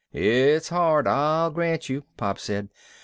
[0.13, 2.69] "It's hard, I'll grant you," Pop said.